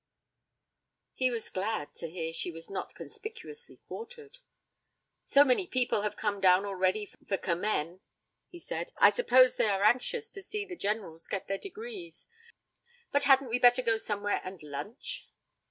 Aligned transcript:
He 1.13 1.29
was 1.29 1.51
glad 1.51 1.93
to 1.97 2.09
hear 2.09 2.33
she 2.33 2.49
was 2.49 2.71
not 2.71 2.95
conspicuously 2.95 3.77
quartered. 3.87 4.39
'So 5.21 5.43
many 5.43 5.67
people 5.67 6.01
have 6.01 6.15
come 6.15 6.41
down 6.41 6.65
already 6.65 7.05
for 7.27 7.37
Commem,' 7.37 8.01
he 8.49 8.57
said. 8.57 8.91
'I 8.97 9.11
suppose 9.11 9.57
they 9.57 9.67
are 9.69 9.83
anxious 9.83 10.31
to 10.31 10.41
see 10.41 10.65
the 10.65 10.75
Generals 10.75 11.27
get 11.27 11.47
their 11.47 11.59
degrees. 11.59 12.25
But 13.11 13.25
hadn't 13.25 13.49
we 13.49 13.59
better 13.59 13.83
go 13.83 13.97
somewhere 13.97 14.41
and 14.43 14.63
lunch?' 14.63 15.29